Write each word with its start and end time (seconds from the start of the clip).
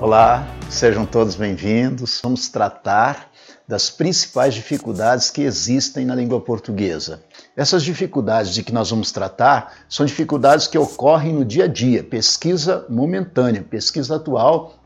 Olá, 0.00 0.46
sejam 0.70 1.04
todos 1.04 1.36
bem-vindos. 1.36 2.20
Vamos 2.22 2.48
tratar 2.48 3.30
das 3.68 3.90
principais 3.90 4.54
dificuldades 4.54 5.30
que 5.30 5.42
existem 5.42 6.06
na 6.06 6.14
língua 6.14 6.40
portuguesa. 6.40 7.22
Essas 7.54 7.82
dificuldades 7.82 8.54
de 8.54 8.62
que 8.62 8.72
nós 8.72 8.88
vamos 8.88 9.12
tratar 9.12 9.74
são 9.90 10.06
dificuldades 10.06 10.66
que 10.66 10.78
ocorrem 10.78 11.34
no 11.34 11.44
dia 11.44 11.64
a 11.64 11.68
dia, 11.68 12.02
pesquisa 12.02 12.86
momentânea, 12.88 13.62
pesquisa 13.62 14.16
atual 14.16 14.80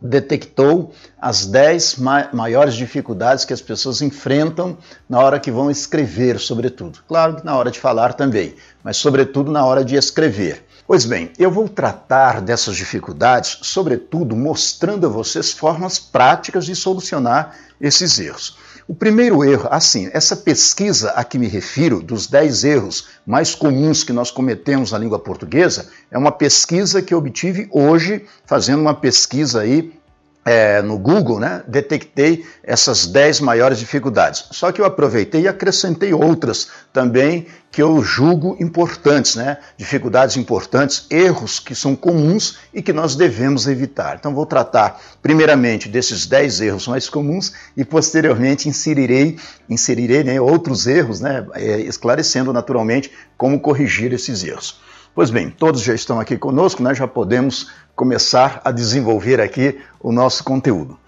detectou 0.00 0.92
as 1.20 1.46
10 1.46 1.96
maiores 2.32 2.74
dificuldades 2.74 3.44
que 3.44 3.52
as 3.52 3.60
pessoas 3.60 4.00
enfrentam 4.00 4.78
na 5.08 5.18
hora 5.20 5.38
que 5.38 5.50
vão 5.50 5.70
escrever, 5.70 6.38
sobretudo. 6.38 7.00
Claro 7.06 7.36
que 7.36 7.44
na 7.44 7.56
hora 7.56 7.70
de 7.70 7.78
falar 7.78 8.14
também, 8.14 8.54
mas 8.82 8.96
sobretudo 8.96 9.50
na 9.50 9.66
hora 9.66 9.84
de 9.84 9.96
escrever. 9.96 10.64
Pois 10.90 11.04
bem, 11.04 11.30
eu 11.38 11.52
vou 11.52 11.68
tratar 11.68 12.40
dessas 12.40 12.74
dificuldades, 12.74 13.58
sobretudo 13.62 14.34
mostrando 14.34 15.06
a 15.06 15.08
vocês 15.08 15.52
formas 15.52 16.00
práticas 16.00 16.66
de 16.66 16.74
solucionar 16.74 17.54
esses 17.80 18.18
erros. 18.18 18.58
O 18.88 18.92
primeiro 18.92 19.44
erro, 19.44 19.68
assim, 19.70 20.10
essa 20.12 20.34
pesquisa 20.34 21.12
a 21.12 21.22
que 21.22 21.38
me 21.38 21.46
refiro, 21.46 22.02
dos 22.02 22.26
10 22.26 22.64
erros 22.64 23.06
mais 23.24 23.54
comuns 23.54 24.02
que 24.02 24.12
nós 24.12 24.32
cometemos 24.32 24.90
na 24.90 24.98
língua 24.98 25.20
portuguesa, 25.20 25.88
é 26.10 26.18
uma 26.18 26.32
pesquisa 26.32 27.00
que 27.00 27.14
eu 27.14 27.18
obtive 27.18 27.68
hoje, 27.70 28.26
fazendo 28.44 28.80
uma 28.80 28.92
pesquisa 28.92 29.60
aí 29.60 29.92
é, 30.44 30.80
no 30.80 30.98
Google, 30.98 31.38
né, 31.38 31.62
detectei 31.68 32.46
essas 32.62 33.06
10 33.06 33.40
maiores 33.40 33.78
dificuldades. 33.78 34.46
Só 34.50 34.72
que 34.72 34.80
eu 34.80 34.86
aproveitei 34.86 35.42
e 35.42 35.48
acrescentei 35.48 36.14
outras 36.14 36.68
também 36.92 37.46
que 37.70 37.80
eu 37.80 38.02
julgo 38.02 38.56
importantes, 38.58 39.36
né? 39.36 39.58
Dificuldades 39.76 40.36
importantes, 40.36 41.06
erros 41.08 41.60
que 41.60 41.74
são 41.74 41.94
comuns 41.94 42.58
e 42.74 42.82
que 42.82 42.92
nós 42.92 43.14
devemos 43.14 43.68
evitar. 43.68 44.16
Então 44.18 44.34
vou 44.34 44.44
tratar 44.44 45.00
primeiramente 45.22 45.88
desses 45.88 46.26
10 46.26 46.62
erros 46.62 46.88
mais 46.88 47.08
comuns 47.08 47.52
e 47.76 47.84
posteriormente 47.84 48.68
inserirei, 48.68 49.38
inserirei 49.68 50.24
né, 50.24 50.40
outros 50.40 50.86
erros, 50.86 51.20
né, 51.20 51.46
é, 51.54 51.80
esclarecendo 51.82 52.52
naturalmente 52.52 53.12
como 53.36 53.60
corrigir 53.60 54.12
esses 54.12 54.42
erros. 54.42 54.80
Pois 55.14 55.28
bem, 55.28 55.50
todos 55.50 55.82
já 55.82 55.94
estão 55.94 56.20
aqui 56.20 56.36
conosco, 56.36 56.82
né? 56.82 56.94
já 56.94 57.06
podemos 57.06 57.68
começar 58.00 58.62
a 58.64 58.70
desenvolver 58.70 59.42
aqui 59.42 59.78
o 60.00 60.10
nosso 60.10 60.42
conteúdo. 60.42 60.98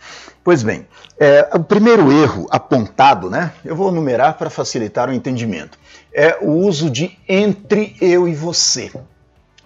Pois 0.45 0.63
bem, 0.63 0.87
é, 1.19 1.49
o 1.55 1.65
primeiro 1.65 2.13
erro 2.13 2.47
apontado, 2.51 3.31
né? 3.31 3.51
Eu 3.65 3.75
vou 3.75 3.91
numerar 3.91 4.37
para 4.37 4.51
facilitar 4.51 5.09
o 5.09 5.13
entendimento. 5.15 5.79
É 6.13 6.37
o 6.43 6.51
uso 6.51 6.91
de 6.91 7.19
entre 7.27 7.97
eu 7.99 8.29
e 8.29 8.35
você. 8.35 8.93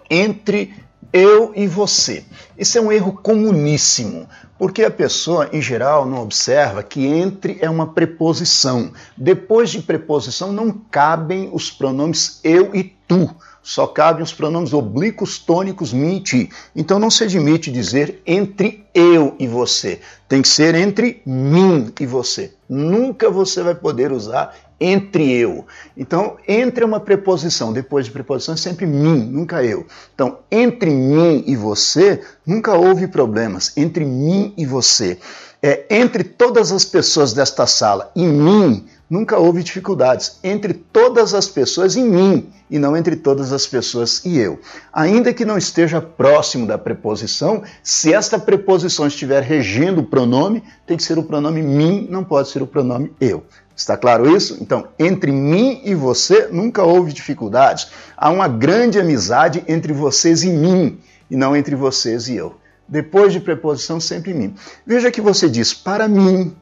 Entre 0.09 0.73
eu 1.11 1.51
e 1.53 1.67
você. 1.67 2.23
Isso 2.57 2.77
é 2.77 2.81
um 2.81 2.93
erro 2.93 3.11
comuníssimo, 3.11 4.25
porque 4.57 4.85
a 4.85 4.91
pessoa, 4.91 5.49
em 5.51 5.61
geral, 5.61 6.05
não 6.05 6.21
observa 6.21 6.81
que 6.81 7.05
entre 7.05 7.57
é 7.59 7.69
uma 7.69 7.87
preposição. 7.87 8.93
Depois 9.17 9.69
de 9.69 9.81
preposição 9.81 10.53
não 10.53 10.71
cabem 10.71 11.49
os 11.51 11.69
pronomes 11.69 12.39
eu 12.41 12.73
e 12.73 12.95
tu 13.05 13.35
só 13.67 13.85
cabem 13.85 14.23
os 14.23 14.31
pronomes 14.31 14.71
oblíquos, 14.71 15.37
tônicos, 15.37 15.91
mim 15.91 16.15
e 16.15 16.21
ti. 16.21 16.49
Então 16.73 16.97
não 16.97 17.11
se 17.11 17.25
admite 17.25 17.69
dizer 17.69 18.21
entre 18.25 18.85
eu 18.93 19.35
e 19.37 19.45
você. 19.45 19.99
Tem 20.25 20.41
que 20.41 20.47
ser 20.47 20.73
entre 20.73 21.21
mim 21.25 21.91
e 21.99 22.05
você. 22.05 22.53
Nunca 22.69 23.29
você 23.29 23.61
vai 23.61 23.75
poder 23.75 24.13
usar 24.13 24.55
entre 24.79 25.29
eu. 25.33 25.65
Então, 25.97 26.37
entre 26.47 26.85
é 26.85 26.87
uma 26.87 27.01
preposição, 27.01 27.73
depois 27.73 28.05
de 28.05 28.11
preposição 28.11 28.53
é 28.53 28.57
sempre 28.57 28.85
mim, 28.85 29.17
nunca 29.17 29.61
eu. 29.61 29.85
Então, 30.15 30.39
entre 30.49 30.89
mim 30.89 31.43
e 31.45 31.53
você, 31.57 32.21
nunca 32.45 32.73
houve 32.73 33.05
problemas. 33.05 33.75
Entre 33.75 34.05
mim 34.05 34.53
e 34.55 34.65
você. 34.65 35.17
É, 35.61 35.87
entre 35.89 36.23
todas 36.23 36.71
as 36.71 36.85
pessoas 36.85 37.33
desta 37.33 37.67
sala 37.67 38.11
e 38.15 38.25
mim, 38.25 38.87
nunca 39.09 39.37
houve 39.37 39.63
dificuldades 39.63 40.39
entre 40.43 40.73
todas 40.73 41.33
as 41.33 41.47
pessoas 41.47 41.95
e 41.95 42.01
mim, 42.01 42.49
e 42.69 42.77
não 42.77 42.95
entre 42.95 43.15
todas 43.15 43.53
as 43.53 43.65
pessoas 43.65 44.23
e 44.25 44.37
eu. 44.37 44.59
Ainda 44.91 45.33
que 45.33 45.45
não 45.45 45.57
esteja 45.57 46.01
próximo 46.01 46.67
da 46.67 46.77
preposição, 46.77 47.63
se 47.81 48.13
esta 48.13 48.37
preposição 48.37 49.07
estiver 49.07 49.41
regendo 49.41 50.01
o 50.01 50.05
pronome, 50.05 50.63
tem 50.85 50.97
que 50.97 51.03
ser 51.03 51.17
o 51.17 51.23
pronome 51.23 51.61
mim, 51.61 52.07
não 52.09 52.23
pode 52.23 52.49
ser 52.49 52.61
o 52.61 52.67
pronome 52.67 53.13
eu. 53.19 53.43
Está 53.75 53.95
claro 53.95 54.35
isso? 54.35 54.57
Então, 54.59 54.87
entre 54.97 55.31
mim 55.31 55.81
e 55.83 55.93
você 55.93 56.47
nunca 56.51 56.83
houve 56.83 57.13
dificuldades. 57.13 57.87
Há 58.17 58.31
uma 58.31 58.47
grande 58.47 58.99
amizade 58.99 59.63
entre 59.67 59.93
vocês 59.93 60.43
e 60.43 60.49
mim, 60.49 60.97
e 61.29 61.35
não 61.35 61.55
entre 61.55 61.75
vocês 61.75 62.27
e 62.27 62.35
eu. 62.35 62.55
Depois 62.87 63.33
de 63.33 63.39
preposição, 63.39 63.99
sempre 63.99 64.33
mim. 64.33 64.55
Veja 64.85 65.11
que 65.11 65.21
você 65.21 65.47
diz 65.47 65.73
para 65.73 66.07
mim, 66.07 66.55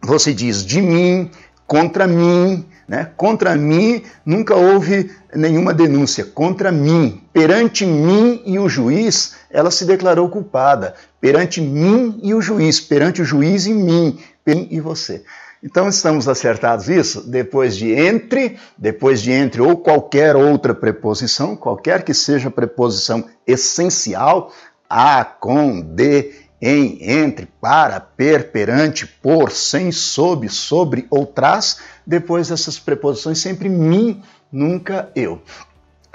você 0.00 0.32
diz 0.32 0.64
de 0.64 0.80
mim, 0.80 1.30
contra 1.66 2.06
mim, 2.06 2.66
né? 2.88 3.10
Contra 3.16 3.54
mim 3.56 4.02
nunca 4.24 4.54
houve 4.54 5.10
nenhuma 5.34 5.72
denúncia. 5.72 6.24
Contra 6.24 6.70
mim, 6.70 7.22
perante 7.32 7.86
mim 7.86 8.42
e 8.44 8.58
o 8.58 8.68
juiz, 8.68 9.36
ela 9.50 9.70
se 9.70 9.84
declarou 9.84 10.28
culpada. 10.28 10.94
Perante 11.20 11.60
mim 11.60 12.20
e 12.22 12.34
o 12.34 12.42
juiz, 12.42 12.80
perante 12.80 13.22
o 13.22 13.24
juiz 13.24 13.66
e 13.66 13.72
mim, 13.72 14.18
mim 14.46 14.68
e 14.70 14.80
você. 14.80 15.24
Então 15.62 15.88
estamos 15.88 16.28
acertados 16.28 16.88
isso? 16.88 17.22
Depois 17.22 17.76
de 17.76 17.92
entre, 17.92 18.58
depois 18.76 19.22
de 19.22 19.30
entre 19.30 19.62
ou 19.62 19.76
qualquer 19.76 20.34
outra 20.34 20.74
preposição, 20.74 21.54
qualquer 21.54 22.02
que 22.02 22.12
seja 22.12 22.48
a 22.48 22.52
preposição 22.52 23.24
essencial, 23.46 24.52
a, 24.90 25.24
com, 25.24 25.80
de, 25.80 26.32
em, 26.62 26.98
entre, 27.00 27.48
para, 27.60 27.98
per, 27.98 28.52
perante, 28.52 29.04
por, 29.04 29.50
sem, 29.50 29.90
sob, 29.90 30.48
sobre 30.48 31.08
ou 31.10 31.26
traz, 31.26 31.78
depois 32.06 32.48
dessas 32.48 32.78
preposições 32.78 33.38
sempre 33.38 33.68
mim, 33.68 34.22
nunca 34.52 35.10
eu. 35.16 35.42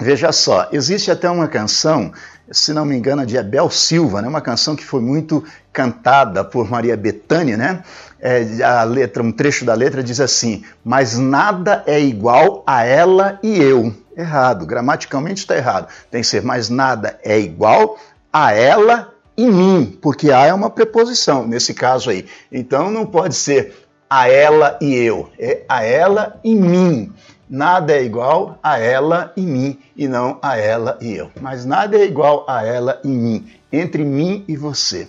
Veja 0.00 0.32
só, 0.32 0.68
existe 0.72 1.10
até 1.10 1.28
uma 1.28 1.48
canção, 1.48 2.12
se 2.50 2.72
não 2.72 2.86
me 2.86 2.96
engano, 2.96 3.26
de 3.26 3.36
Abel 3.36 3.68
Silva, 3.68 4.22
né? 4.22 4.28
uma 4.28 4.40
canção 4.40 4.74
que 4.74 4.84
foi 4.84 5.02
muito 5.02 5.44
cantada 5.70 6.42
por 6.42 6.70
Maria 6.70 6.96
Bethânia, 6.96 7.56
né? 7.56 7.82
É, 8.20 8.62
a 8.64 8.82
letra, 8.84 9.22
um 9.22 9.30
trecho 9.30 9.64
da 9.64 9.74
letra 9.74 10.02
diz 10.02 10.18
assim: 10.18 10.64
Mas 10.84 11.18
nada 11.18 11.84
é 11.86 12.00
igual 12.00 12.64
a 12.66 12.84
ela 12.84 13.38
e 13.42 13.58
eu. 13.58 13.94
Errado, 14.16 14.66
gramaticalmente 14.66 15.40
está 15.40 15.56
errado. 15.56 15.88
Tem 16.10 16.20
que 16.20 16.26
ser, 16.26 16.42
mas 16.42 16.68
nada 16.68 17.18
é 17.22 17.38
igual 17.38 17.96
a 18.32 18.52
ela 18.52 19.12
em 19.38 19.52
mim, 19.52 19.98
porque 20.02 20.32
a 20.32 20.46
é 20.46 20.52
uma 20.52 20.68
preposição 20.68 21.46
nesse 21.46 21.72
caso 21.72 22.10
aí. 22.10 22.26
Então 22.50 22.90
não 22.90 23.06
pode 23.06 23.36
ser 23.36 23.72
a 24.10 24.28
ela 24.28 24.76
e 24.82 24.92
eu, 24.94 25.30
é 25.38 25.62
a 25.68 25.84
ela 25.84 26.40
e 26.42 26.56
mim. 26.56 27.12
Nada 27.48 27.94
é 27.94 28.02
igual 28.02 28.58
a 28.60 28.78
ela 28.78 29.32
e 29.36 29.42
mim 29.42 29.78
e 29.96 30.08
não 30.08 30.38
a 30.42 30.58
ela 30.58 30.98
e 31.00 31.14
eu. 31.14 31.30
Mas 31.40 31.64
nada 31.64 31.96
é 31.96 32.04
igual 32.04 32.44
a 32.48 32.66
ela 32.66 33.00
e 33.04 33.08
mim, 33.08 33.46
entre 33.72 34.04
mim 34.04 34.44
e 34.48 34.56
você. 34.56 35.06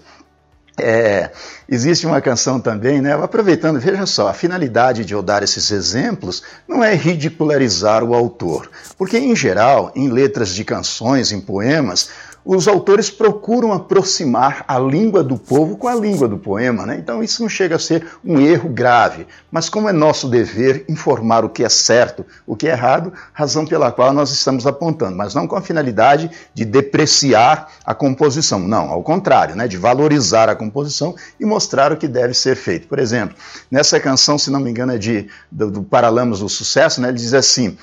É, 0.82 1.32
existe 1.68 2.08
uma 2.08 2.22
canção 2.22 2.60
também, 2.60 3.02
né? 3.02 3.14
Aproveitando, 3.14 3.80
veja 3.80 4.06
só, 4.06 4.30
a 4.30 4.34
finalidade 4.34 5.04
de 5.04 5.14
eu 5.14 5.22
dar 5.22 5.44
esses 5.44 5.72
exemplos 5.72 6.42
não 6.68 6.82
é 6.82 6.96
ridicularizar 6.96 8.04
o 8.04 8.14
autor, 8.14 8.72
porque 8.98 9.18
em 9.18 9.36
geral, 9.36 9.92
em 9.94 10.08
letras 10.08 10.56
de 10.56 10.64
canções, 10.64 11.34
em 11.34 11.42
poemas, 11.42 12.10
os 12.56 12.68
autores 12.68 13.12
procuram 13.12 13.72
aproximar 13.72 14.66
a 14.68 14.80
língua 14.80 15.24
do 15.24 15.38
povo 15.38 15.78
com 15.78 15.88
a 15.88 15.94
língua 15.94 16.28
do 16.28 16.36
poema, 16.36 16.84
né? 16.84 16.98
Então 16.98 17.22
isso 17.22 17.44
não 17.44 17.48
chega 17.48 17.76
a 17.76 17.80
ser 17.80 18.08
um 18.26 18.40
erro 18.40 18.70
grave, 18.70 19.28
mas 19.52 19.70
como 19.70 19.88
é 19.88 19.92
nosso 19.92 20.28
dever 20.28 20.84
informar 20.90 21.46
o 21.46 21.50
que 21.50 21.64
é 21.64 21.70
certo, 21.70 22.26
o 22.48 22.56
que 22.56 22.68
é 22.68 22.72
errado, 22.72 23.14
razão 23.34 23.68
pela 23.68 23.92
qual 23.92 24.12
nós 24.12 24.32
estamos 24.32 24.66
apontando, 24.66 25.16
mas 25.16 25.36
não 25.36 25.48
com 25.48 25.56
a 25.56 25.62
finalidade 25.62 26.32
de 26.52 26.66
depreciar 26.66 27.70
a 27.86 27.94
composição, 27.94 28.58
não, 28.58 28.90
ao 28.90 29.04
contrário, 29.04 29.56
né? 29.56 29.68
De 29.68 29.78
valorizar 29.78 30.50
a 30.50 30.56
composição 30.56 31.14
e 31.40 31.46
mostrar 31.46 31.94
o 31.94 31.98
que 31.98 32.08
deve 32.08 32.34
ser 32.34 32.56
feito. 32.56 32.88
Por 32.88 32.98
exemplo, 32.98 33.36
nessa 33.70 34.00
canção, 34.00 34.40
se 34.40 34.50
não 34.50 34.60
me 34.60 34.72
engano, 34.72 34.94
é 34.94 34.98
de 34.98 35.28
do, 35.52 35.70
do 35.70 35.84
Paralamas 35.84 36.40
do 36.40 36.50
Sucesso, 36.50 37.00
né? 37.00 37.10
Ele 37.10 37.18
diz 37.18 37.36
assim: 37.36 37.78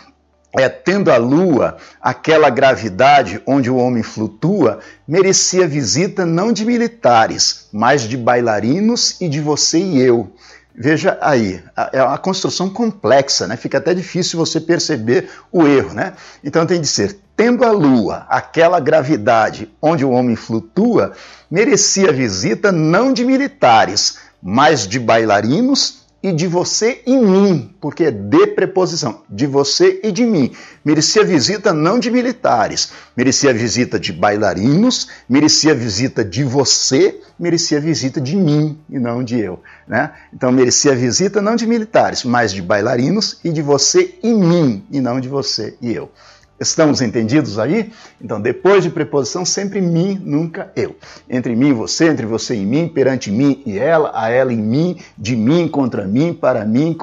é, 0.55 0.69
tendo 0.69 1.11
a 1.11 1.17
lua 1.17 1.77
aquela 2.01 2.51
gravidade 2.51 3.41
onde 3.47 3.71
o 3.71 3.77
homem 3.77 4.03
flutua, 4.03 4.81
merecia 5.07 5.69
visita 5.69 6.25
não 6.25 6.53
de 6.53 6.65
militares, 6.65 7.69
mas 7.73 8.03
de 8.03 8.17
bailarinos 8.17 9.21
e 9.21 9.29
de 9.29 9.41
você 9.41 9.79
e 9.79 10.01
eu. 10.01 10.33
Veja 10.79 11.17
aí, 11.23 11.63
é 11.91 12.03
uma 12.03 12.19
construção 12.19 12.69
complexa, 12.69 13.47
né? 13.47 13.57
Fica 13.57 13.79
até 13.79 13.95
difícil 13.95 14.39
você 14.39 14.61
perceber 14.61 15.31
o 15.51 15.67
erro, 15.67 15.95
né? 15.95 16.13
Então 16.45 16.67
tem 16.67 16.81
de 16.81 16.87
ser, 16.87 17.17
tendo 17.35 17.65
a 17.65 17.71
lua 17.71 18.27
aquela 18.29 18.79
gravidade 18.79 19.73
onde 19.81 20.05
o 20.05 20.11
homem 20.11 20.37
flutua, 20.37 21.13
merecia 21.51 22.13
visita 22.13 22.71
não 22.71 23.11
de 23.11 23.25
militares, 23.25 24.19
mas 24.43 24.87
de 24.87 25.01
bailarinos 25.01 26.06
e 26.27 26.33
de 26.33 26.49
você 26.49 27.03
e 27.07 27.17
mim, 27.17 27.73
porque 27.81 28.03
é 28.03 28.11
de 28.11 28.49
preposição, 28.49 29.23
de 29.31 29.47
você 29.47 30.01
e 30.03 30.11
de 30.11 30.27
mim. 30.27 30.51
Merecia 30.85 31.23
visita 31.23 31.73
não 31.73 32.01
de 32.01 32.11
militares, 32.11 32.91
merecia 33.17 33.55
visita 33.55 33.97
de 33.97 34.13
bailarinos, 34.13 35.07
merecia 35.29 35.73
visita 35.73 36.25
de 36.25 36.43
você, 36.43 37.21
merecia 37.39 37.81
visita 37.81 38.21
de 38.21 38.35
mim 38.35 38.77
e 38.91 38.99
não 38.99 39.23
de 39.23 39.39
eu. 39.39 39.61
Né? 39.87 40.11
Então 40.35 40.51
merecia 40.51 40.97
visita 40.97 41.41
não 41.41 41.55
de 41.55 41.65
militares, 41.65 42.25
mas 42.25 42.53
de 42.53 42.61
bailarinos 42.61 43.39
e 43.45 43.53
de 43.53 43.63
você 43.63 44.17
e 44.21 44.35
mim, 44.35 44.85
e 44.91 45.01
não 45.01 45.21
de 45.21 45.29
você 45.29 45.77
e 45.81 45.93
eu. 45.93 46.11
Estamos 46.59 47.03
entendidos 47.03 47.59
aí? 47.59 47.93
Então, 48.19 48.41
depois 48.41 48.83
de 48.83 48.89
preposição, 48.89 49.45
sempre 49.45 49.81
mim, 49.81 50.19
nunca 50.25 50.73
eu. 50.75 50.97
Entre 51.29 51.55
mim 51.55 51.69
e 51.69 51.73
você, 51.75 52.09
entre 52.09 52.25
você 52.25 52.55
e 52.55 52.65
mim, 52.65 52.89
perante 52.89 53.31
mim 53.31 53.63
e 53.67 53.79
ela, 53.79 54.11
a 54.15 54.31
ela 54.31 54.53
e 54.53 54.57
mim, 54.57 54.99
de 55.19 55.37
mim 55.37 55.69
contra 55.69 56.07
mim, 56.07 56.33
para 56.33 56.65
mim, 56.65 56.97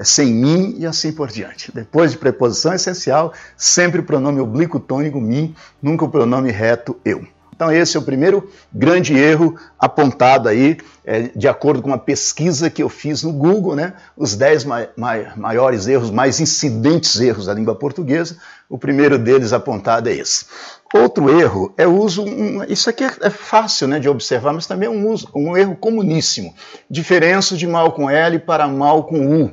sem 0.00 0.32
mim 0.32 0.76
e 0.78 0.86
assim 0.86 1.10
por 1.10 1.28
diante. 1.28 1.72
Depois 1.74 2.12
de 2.12 2.18
preposição 2.18 2.72
essencial, 2.72 3.32
sempre 3.56 4.00
o 4.00 4.04
pronome 4.04 4.40
oblíquo 4.40 4.78
tônico 4.78 5.20
mim, 5.20 5.52
nunca 5.82 6.04
o 6.04 6.08
pronome 6.08 6.52
reto 6.52 6.96
eu. 7.04 7.26
Então, 7.54 7.70
esse 7.70 7.96
é 7.96 8.00
o 8.00 8.02
primeiro 8.02 8.50
grande 8.72 9.14
erro 9.14 9.56
apontado 9.78 10.48
aí, 10.48 10.78
é, 11.04 11.30
de 11.34 11.46
acordo 11.46 11.82
com 11.82 11.88
uma 11.88 11.98
pesquisa 11.98 12.70
que 12.70 12.82
eu 12.82 12.88
fiz 12.88 13.22
no 13.22 13.32
Google, 13.32 13.76
né? 13.76 13.92
Os 14.16 14.34
10 14.34 14.64
ma 14.64 14.86
ma 14.96 15.14
maiores 15.36 15.86
erros, 15.86 16.10
mais 16.10 16.40
incidentes 16.40 17.20
erros 17.20 17.46
da 17.46 17.54
língua 17.54 17.74
portuguesa. 17.74 18.36
O 18.68 18.78
primeiro 18.78 19.18
deles 19.18 19.52
apontado 19.52 20.08
é 20.08 20.14
esse. 20.14 20.46
Outro 20.94 21.30
erro 21.30 21.72
é 21.76 21.86
o 21.86 21.94
uso. 21.94 22.24
Um, 22.24 22.64
isso 22.64 22.88
aqui 22.88 23.04
é, 23.04 23.10
é, 23.22 23.30
fácil 23.30 23.88
né, 23.88 23.98
de 23.98 24.08
observar, 24.08 24.52
mas 24.52 24.66
também 24.66 24.86
é 24.86 24.90
um, 24.90 25.08
uso, 25.08 25.28
um 25.34 25.56
erro 25.56 25.76
comuníssimo. 25.76 26.54
Diferença 26.88 27.56
de 27.56 27.66
mal 27.66 27.92
com 27.92 28.08
L 28.08 28.38
para 28.38 28.66
mal 28.66 29.04
com 29.04 29.42
U. 29.42 29.52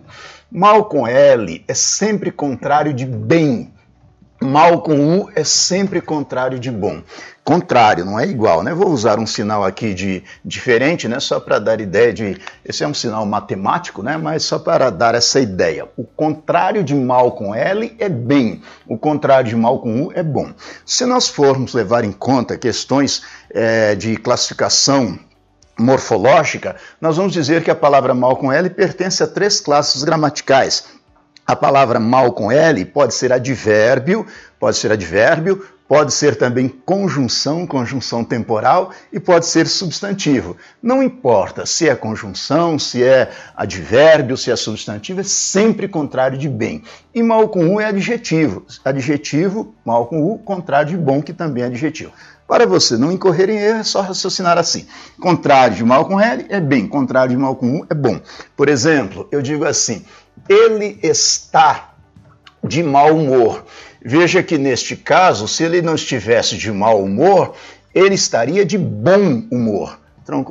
Mal 0.51 0.86
com 0.86 1.07
L 1.07 1.63
é 1.68 1.74
sempre 1.74 2.31
contrário 2.31 2.94
de 2.94 3.06
bem. 3.06 3.74
Mal 4.41 4.81
com 4.81 5.19
U 5.19 5.30
é 5.36 5.44
sempre 5.44 6.00
contrário 6.00 6.57
de 6.57 6.71
bom. 6.71 7.01
Contrário, 7.44 8.06
não 8.06 8.18
é 8.18 8.25
igual, 8.25 8.63
né? 8.63 8.74
Vou 8.74 8.89
usar 8.89 9.19
um 9.19 9.27
sinal 9.27 9.65
aqui 9.65 9.94
de 9.94 10.24
diferente, 10.45 11.09
né? 11.09 11.19
Só 11.19 11.41
para 11.41 11.59
dar 11.59 11.81
ideia 11.81 12.13
de. 12.13 12.39
Esse 12.63 12.86
é 12.86 12.88
um 12.88 12.94
sinal 12.94 13.25
matemático, 13.25 14.01
né? 14.01 14.15
Mas 14.15 14.44
só 14.44 14.57
para 14.57 14.89
dar 14.89 15.13
essa 15.13 15.41
ideia. 15.41 15.89
O 15.97 16.06
contrário 16.06 16.86
de 16.86 16.95
mal 16.95 17.33
com 17.33 17.53
L 17.53 17.94
é 18.00 18.07
bem, 18.07 18.62
o 18.88 18.97
contrário 18.97 19.50
de 19.50 19.57
mal 19.57 19.80
com 19.80 20.03
U 20.03 20.12
é 20.15 20.24
bom. 20.24 20.53
Se 20.86 21.06
nós 21.06 21.27
formos 21.27 21.74
levar 21.74 22.06
em 22.06 22.12
conta 22.13 22.57
questões 22.57 23.24
é, 23.50 23.94
de 23.94 24.15
classificação 24.15 25.19
morfológica, 25.77 26.77
nós 27.01 27.18
vamos 27.18 27.33
dizer 27.33 27.63
que 27.63 27.71
a 27.71 27.75
palavra 27.75 28.13
mal 28.13 28.38
com 28.38 28.53
L 28.53 28.69
pertence 28.69 29.21
a 29.21 29.27
três 29.27 29.59
classes 29.59 30.03
gramaticais 30.03 30.99
a 31.50 31.56
palavra 31.56 32.00
mal 32.00 32.31
com 32.31 32.51
L 32.51 32.86
pode 32.86 33.16
ser 33.16 33.34
advérbio, 33.34 34.24
pode 34.60 34.78
ser 34.78 34.92
advérbio, 34.92 35.66
pode 35.88 36.13
ser 36.13 36.36
também 36.36 36.69
conjunção, 36.69 37.66
conjunção 37.66 38.24
temporal 38.24 38.92
e 39.12 39.19
pode 39.19 39.48
ser 39.48 39.68
substantivo. 39.68 40.56
Não 40.80 41.01
importa 41.01 41.66
se 41.66 41.90
é 41.90 41.96
conjunção, 41.96 42.78
se 42.78 43.04
é 43.04 43.31
advérbio, 43.56 44.38
se 44.38 44.51
é 44.51 44.56
substantivo, 44.56 45.22
é 45.22 45.24
sempre 45.24 45.88
contrário 45.88 46.38
de 46.38 46.48
bem. 46.48 46.84
E 47.16 47.24
mal 47.24 47.50
com 47.50 47.74
U 47.74 47.81
é 47.81 47.86
adjetivo. 47.86 48.63
Adjetivo, 48.86 49.74
mal 49.84 50.06
com 50.06 50.22
U, 50.22 50.38
contrário 50.38 50.92
de 50.92 50.98
bom, 50.98 51.19
que 51.19 51.34
também 51.34 51.63
é 51.63 51.66
adjetivo. 51.66 52.12
Para 52.50 52.66
você 52.66 52.98
não 52.98 53.12
incorrer 53.12 53.48
em 53.48 53.57
erro, 53.57 53.80
é 53.80 53.84
só 53.84 54.01
raciocinar 54.01 54.57
assim. 54.57 54.88
Contrário 55.19 55.75
de 55.75 55.84
mal 55.84 56.06
com 56.06 56.19
L 56.19 56.48
é 56.50 56.60
bem, 56.60 56.88
contrário 56.88 57.30
de 57.30 57.38
mal 57.38 57.56
com 57.56 57.81
U 57.81 57.86
é 57.88 57.94
bom. 57.94 58.19
Por 58.57 58.68
exemplo, 58.68 59.28
eu 59.31 59.40
digo 59.40 59.66
assim: 59.66 60.04
ele 60.47 61.00
está 61.03 61.94
de 62.63 62.83
mau 62.83 63.15
humor. 63.15 63.65
Veja 64.03 64.41
que 64.41 64.57
neste 64.57 64.95
caso, 64.95 65.47
se 65.47 65.63
ele 65.63 65.81
não 65.81 65.95
estivesse 65.95 66.57
de 66.57 66.71
mau 66.71 67.03
humor, 67.03 67.56
ele 67.94 68.15
estaria 68.15 68.65
de 68.65 68.77
bom 68.77 69.44
humor. 69.51 70.00
Então, 70.30 70.44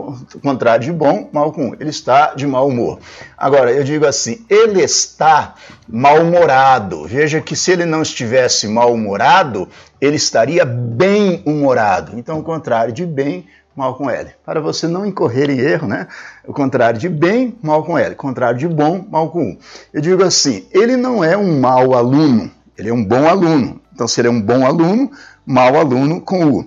contrário 0.42 0.84
de 0.84 0.92
bom, 0.92 1.30
mal 1.32 1.52
com 1.52 1.72
ele 1.78 1.90
está 1.90 2.34
de 2.34 2.44
mau 2.48 2.66
humor. 2.66 2.98
Agora, 3.36 3.70
eu 3.70 3.84
digo 3.84 4.04
assim, 4.06 4.44
ele 4.50 4.82
está 4.82 5.54
mal-humorado. 5.86 7.06
Veja 7.06 7.40
que 7.40 7.54
se 7.54 7.70
ele 7.70 7.84
não 7.84 8.02
estivesse 8.02 8.66
mal-humorado, 8.66 9.68
ele 10.00 10.16
estaria 10.16 10.64
bem-humorado. 10.64 12.18
Então, 12.18 12.42
contrário 12.42 12.92
de 12.92 13.06
bem 13.06 13.46
mal 13.78 13.94
com 13.94 14.10
L. 14.10 14.28
Para 14.44 14.60
você 14.60 14.88
não 14.88 15.06
incorrer 15.06 15.48
em 15.48 15.60
erro, 15.60 15.86
né? 15.86 16.08
O 16.44 16.52
contrário 16.52 16.98
de 16.98 17.08
bem, 17.08 17.56
mal 17.62 17.84
com 17.84 17.96
L. 17.96 18.12
O 18.12 18.16
contrário 18.16 18.58
de 18.58 18.66
bom, 18.66 19.06
mal 19.08 19.30
com 19.30 19.52
U. 19.52 19.58
Eu 19.94 20.00
digo 20.00 20.24
assim, 20.24 20.66
ele 20.72 20.96
não 20.96 21.22
é 21.22 21.36
um 21.36 21.60
mau 21.60 21.94
aluno, 21.94 22.50
ele 22.76 22.88
é 22.88 22.92
um 22.92 23.04
bom 23.04 23.28
aluno. 23.28 23.80
Então, 23.94 24.08
se 24.08 24.20
ele 24.20 24.26
é 24.26 24.30
um 24.32 24.40
bom 24.40 24.66
aluno, 24.66 25.12
mau 25.46 25.76
aluno 25.76 26.20
com 26.20 26.44
U. 26.44 26.66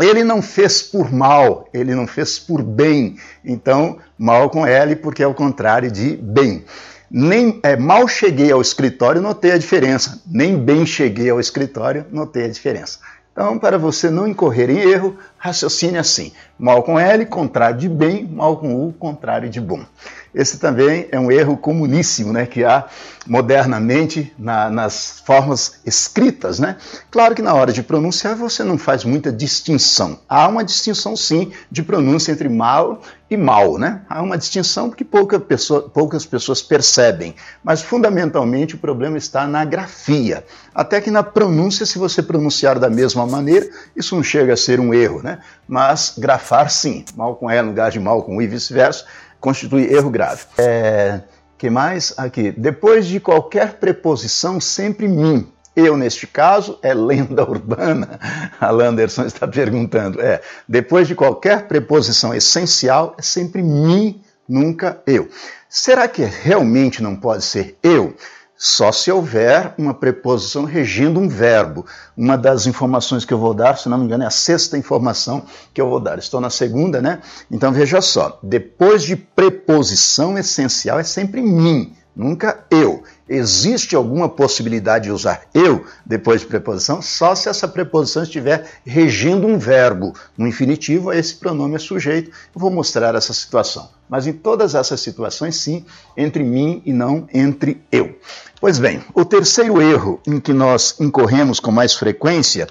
Ele 0.00 0.24
não 0.24 0.40
fez 0.40 0.80
por 0.80 1.12
mal, 1.12 1.68
ele 1.74 1.94
não 1.94 2.06
fez 2.06 2.38
por 2.38 2.62
bem. 2.62 3.16
Então, 3.44 3.98
mal 4.16 4.48
com 4.48 4.66
L, 4.66 4.96
porque 4.96 5.22
é 5.22 5.26
o 5.26 5.34
contrário 5.34 5.90
de 5.90 6.16
bem. 6.16 6.64
Nem 7.10 7.60
é, 7.62 7.76
mal 7.76 8.08
cheguei 8.08 8.50
ao 8.50 8.62
escritório, 8.62 9.20
notei 9.20 9.52
a 9.52 9.58
diferença. 9.58 10.22
Nem 10.26 10.56
bem 10.56 10.86
cheguei 10.86 11.28
ao 11.28 11.40
escritório, 11.40 12.06
notei 12.10 12.44
a 12.44 12.48
diferença. 12.48 13.00
Então, 13.40 13.56
para 13.56 13.78
você 13.78 14.10
não 14.10 14.26
incorrer 14.26 14.68
em 14.68 14.80
erro, 14.80 15.16
raciocine 15.36 15.96
assim: 15.96 16.32
mal 16.58 16.82
com 16.82 16.98
L, 16.98 17.24
contrário 17.24 17.78
de 17.78 17.88
bem, 17.88 18.24
mal 18.26 18.56
com 18.56 18.74
U, 18.74 18.92
contrário 18.92 19.48
de 19.48 19.60
bom. 19.60 19.84
Esse 20.34 20.58
também 20.58 21.08
é 21.10 21.18
um 21.18 21.30
erro 21.30 21.56
comuníssimo, 21.56 22.32
né, 22.32 22.46
que 22.46 22.64
há 22.64 22.86
modernamente 23.26 24.32
na, 24.38 24.70
nas 24.70 25.22
formas 25.24 25.80
escritas, 25.84 26.58
né? 26.58 26.76
Claro 27.10 27.34
que 27.34 27.42
na 27.42 27.54
hora 27.54 27.72
de 27.72 27.82
pronunciar 27.82 28.34
você 28.34 28.64
não 28.64 28.78
faz 28.78 29.04
muita 29.04 29.30
distinção. 29.30 30.18
Há 30.28 30.48
uma 30.48 30.64
distinção 30.64 31.14
sim 31.14 31.52
de 31.70 31.82
pronúncia 31.82 32.32
entre 32.32 32.48
mal 32.48 33.02
e 33.30 33.36
mal, 33.36 33.76
né? 33.76 34.02
Há 34.08 34.22
uma 34.22 34.38
distinção 34.38 34.88
porque 34.88 35.04
pouca 35.04 35.38
pessoa, 35.38 35.82
poucas 35.82 36.24
pessoas 36.24 36.62
percebem, 36.62 37.34
mas 37.62 37.82
fundamentalmente 37.82 38.74
o 38.74 38.78
problema 38.78 39.18
está 39.18 39.46
na 39.46 39.64
grafia. 39.64 40.44
Até 40.74 41.00
que 41.00 41.10
na 41.10 41.22
pronúncia, 41.22 41.84
se 41.84 41.98
você 41.98 42.22
pronunciar 42.22 42.78
da 42.78 42.88
mesma 42.88 43.26
maneira, 43.26 43.68
isso 43.94 44.14
não 44.14 44.22
chega 44.22 44.54
a 44.54 44.56
ser 44.56 44.80
um 44.80 44.94
erro, 44.94 45.22
né? 45.22 45.40
Mas 45.66 46.14
grafar 46.16 46.70
sim, 46.70 47.04
mal 47.14 47.36
com 47.36 47.50
E 47.50 47.60
no 47.60 47.68
lugar 47.68 47.90
de 47.90 48.00
mal 48.00 48.22
com 48.22 48.36
U 48.36 48.42
e 48.42 48.46
vice-versa, 48.46 49.04
constitui 49.40 49.92
erro 49.92 50.10
grave. 50.10 50.42
É, 50.56 51.20
que 51.56 51.68
mais? 51.68 52.14
Aqui. 52.16 52.52
Depois 52.56 53.06
de 53.06 53.20
qualquer 53.20 53.74
preposição, 53.74 54.60
sempre 54.60 55.08
mim. 55.08 55.50
Eu, 55.74 55.96
neste 55.96 56.26
caso, 56.26 56.78
é 56.82 56.92
lenda 56.92 57.42
urbana. 57.48 58.18
A 58.60 58.70
Landerson 58.70 59.24
está 59.24 59.46
perguntando. 59.46 60.20
É, 60.20 60.40
depois 60.68 61.06
de 61.06 61.14
qualquer 61.14 61.68
preposição 61.68 62.34
essencial, 62.34 63.14
é 63.18 63.22
sempre 63.22 63.62
mim, 63.62 64.20
nunca 64.48 65.00
eu. 65.06 65.28
Será 65.68 66.08
que 66.08 66.24
realmente 66.24 67.02
não 67.02 67.14
pode 67.14 67.44
ser 67.44 67.76
eu? 67.82 68.14
Só 68.58 68.90
se 68.90 69.12
houver 69.12 69.72
uma 69.78 69.94
preposição 69.94 70.64
regindo 70.64 71.20
um 71.20 71.28
verbo. 71.28 71.86
Uma 72.16 72.36
das 72.36 72.66
informações 72.66 73.24
que 73.24 73.32
eu 73.32 73.38
vou 73.38 73.54
dar, 73.54 73.78
se 73.78 73.88
não 73.88 73.96
me 73.96 74.04
engano, 74.04 74.24
é 74.24 74.26
a 74.26 74.30
sexta 74.30 74.76
informação 74.76 75.44
que 75.72 75.80
eu 75.80 75.88
vou 75.88 76.00
dar. 76.00 76.18
Estou 76.18 76.40
na 76.40 76.50
segunda, 76.50 77.00
né? 77.00 77.20
Então 77.48 77.70
veja 77.72 78.00
só: 78.00 78.36
depois 78.42 79.04
de 79.04 79.14
preposição 79.14 80.36
essencial 80.36 80.98
é 80.98 81.04
sempre 81.04 81.40
mim, 81.40 81.94
nunca 82.18 82.64
eu. 82.68 83.04
Existe 83.28 83.94
alguma 83.94 84.28
possibilidade 84.28 85.04
de 85.04 85.12
usar 85.12 85.42
eu 85.54 85.86
depois 86.04 86.40
de 86.40 86.46
preposição? 86.48 87.00
Só 87.00 87.34
se 87.34 87.48
essa 87.48 87.68
preposição 87.68 88.24
estiver 88.24 88.66
regindo 88.84 89.46
um 89.46 89.58
verbo. 89.58 90.12
No 90.36 90.46
infinitivo, 90.46 91.12
esse 91.12 91.36
pronome 91.36 91.76
é 91.76 91.78
sujeito. 91.78 92.30
Eu 92.30 92.60
vou 92.60 92.70
mostrar 92.70 93.14
essa 93.14 93.32
situação. 93.32 93.88
Mas 94.08 94.26
em 94.26 94.32
todas 94.32 94.74
essas 94.74 95.00
situações, 95.00 95.56
sim, 95.56 95.84
entre 96.16 96.42
mim 96.42 96.82
e 96.84 96.92
não 96.92 97.28
entre 97.32 97.80
eu. 97.92 98.18
Pois 98.60 98.78
bem, 98.78 99.04
o 99.14 99.24
terceiro 99.24 99.80
erro 99.80 100.20
em 100.26 100.40
que 100.40 100.52
nós 100.52 100.96
incorremos 100.98 101.60
com 101.60 101.70
mais 101.70 101.94
frequência 101.94 102.66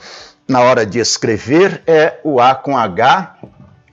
na 0.48 0.60
hora 0.60 0.86
de 0.86 1.00
escrever 1.00 1.82
é 1.88 2.20
o 2.24 2.42
A 2.42 2.56
com 2.56 2.77
H 2.77 3.38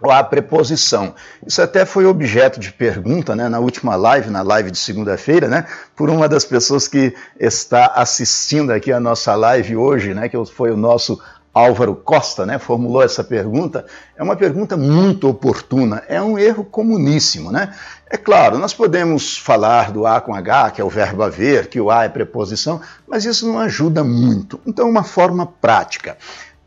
ou 0.00 0.10
a 0.10 0.22
preposição. 0.22 1.14
Isso 1.46 1.62
até 1.62 1.84
foi 1.84 2.06
objeto 2.06 2.60
de 2.60 2.72
pergunta 2.72 3.34
né, 3.34 3.48
na 3.48 3.58
última 3.58 3.96
live, 3.96 4.30
na 4.30 4.42
live 4.42 4.70
de 4.70 4.78
segunda-feira, 4.78 5.48
né, 5.48 5.66
por 5.96 6.10
uma 6.10 6.28
das 6.28 6.44
pessoas 6.44 6.86
que 6.86 7.14
está 7.38 7.86
assistindo 7.86 8.72
aqui 8.72 8.92
a 8.92 9.00
nossa 9.00 9.34
live 9.34 9.76
hoje, 9.76 10.12
né, 10.14 10.28
que 10.28 10.36
foi 10.46 10.70
o 10.70 10.76
nosso 10.76 11.20
Álvaro 11.54 11.94
Costa, 11.94 12.44
né, 12.44 12.58
formulou 12.58 13.00
essa 13.00 13.22
pergunta, 13.22 13.86
é 14.16 14.22
uma 14.22 14.34
pergunta 14.34 14.76
muito 14.76 15.28
oportuna, 15.28 16.02
é 16.08 16.20
um 16.20 16.36
erro 16.36 16.64
comuníssimo, 16.64 17.52
né? 17.52 17.72
É 18.10 18.16
claro, 18.16 18.58
nós 18.58 18.74
podemos 18.74 19.38
falar 19.38 19.92
do 19.92 20.04
A 20.04 20.20
com 20.20 20.34
H, 20.34 20.72
que 20.72 20.80
é 20.80 20.84
o 20.84 20.90
verbo 20.90 21.22
haver, 21.22 21.68
que 21.68 21.80
o 21.80 21.90
A 21.90 22.04
é 22.04 22.08
preposição, 22.08 22.80
mas 23.06 23.24
isso 23.24 23.46
não 23.46 23.58
ajuda 23.58 24.02
muito. 24.02 24.60
Então, 24.66 24.88
uma 24.88 25.04
forma 25.04 25.46
prática. 25.46 26.16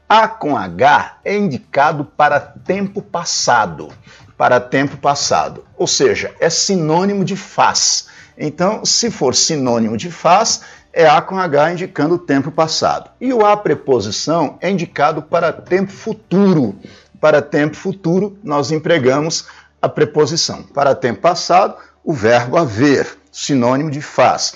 A 0.10 0.28
com 0.28 0.56
H 0.56 1.18
é 1.26 1.36
indicado 1.36 2.06
para 2.06 2.40
tempo 2.40 3.02
passado. 3.02 3.92
para 4.38 4.60
tempo 4.60 4.98
passado, 4.98 5.66
ou 5.76 5.88
seja, 5.88 6.34
é 6.40 6.48
sinônimo 6.48 7.26
de 7.26 7.36
faz. 7.36 8.08
Então, 8.38 8.86
se 8.86 9.10
for 9.10 9.34
sinônimo 9.34 9.98
de 9.98 10.12
faz, 10.12 10.62
é 10.94 11.08
A 11.08 11.20
com 11.22 11.40
H 11.40 11.74
indicando 11.74 12.20
tempo 12.20 12.52
passado. 12.52 13.10
E 13.20 13.34
o 13.34 13.44
A 13.44 13.58
preposição 13.58 14.58
é 14.62 14.70
indicado 14.70 15.24
para 15.24 15.52
tempo 15.52 15.92
futuro. 15.92 16.76
Para 17.20 17.42
tempo 17.42 17.76
futuro, 17.76 18.38
nós 18.44 18.72
empregamos 18.72 19.48
a 19.82 19.90
preposição. 19.90 20.62
Para 20.62 20.94
tempo 20.94 21.20
passado, 21.20 21.76
o 22.04 22.14
verbo 22.14 22.58
haver, 22.58 23.18
sinônimo 23.32 23.90
de 23.90 24.02
faz. 24.02 24.54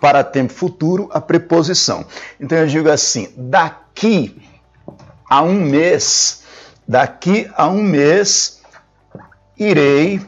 Para 0.00 0.24
tempo 0.24 0.52
futuro, 0.52 1.08
a 1.12 1.20
preposição. 1.20 2.04
Então 2.40 2.58
eu 2.58 2.66
digo 2.66 2.90
assim: 2.90 3.32
daqui 3.36 4.42
a 5.28 5.42
um 5.42 5.54
mês, 5.54 6.42
daqui 6.86 7.50
a 7.56 7.68
um 7.68 7.82
mês, 7.82 8.60
irei 9.58 10.20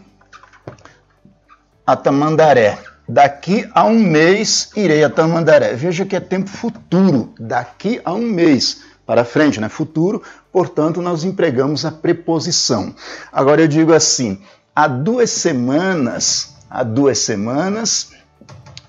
a 1.87 1.97
Tamandaré. 1.97 2.79
Daqui 3.09 3.69
a 3.73 3.85
um 3.85 4.01
mês 4.01 4.71
irei 4.75 5.05
a 5.05 5.11
Tamandaré. 5.11 5.75
Veja 5.75 6.05
que 6.05 6.17
é 6.17 6.21
tempo 6.21 6.51
futuro, 6.51 7.33
daqui 7.39 8.01
a 8.05 8.13
um 8.13 8.23
mês. 8.23 8.83
Para 9.07 9.25
frente, 9.25 9.61
né? 9.61 9.69
Futuro, 9.69 10.21
portanto, 10.51 11.01
nós 11.01 11.23
empregamos 11.23 11.85
a 11.85 11.93
preposição. 11.93 12.93
Agora 13.33 13.61
eu 13.61 13.69
digo 13.69 13.93
assim: 13.93 14.43
há 14.75 14.89
duas 14.89 15.31
semanas, 15.31 16.57
há 16.69 16.83
duas 16.83 17.19
semanas, 17.19 18.11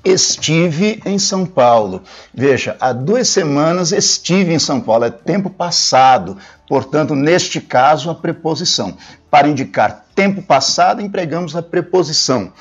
estive 0.07 1.01
em 1.05 1.19
São 1.19 1.45
Paulo. 1.45 2.03
Veja, 2.33 2.75
há 2.79 2.91
duas 2.93 3.27
semanas 3.27 3.91
estive 3.91 4.53
em 4.53 4.59
São 4.59 4.79
Paulo, 4.79 5.05
é 5.05 5.09
tempo 5.09 5.49
passado. 5.49 6.37
Portanto, 6.67 7.15
neste 7.15 7.61
caso, 7.61 8.09
a 8.09 8.15
preposição. 8.15 8.97
Para 9.29 9.47
indicar 9.47 10.05
tempo 10.15 10.41
passado, 10.41 11.01
empregamos 11.01 11.55
a 11.55 11.61
preposição. 11.61 12.51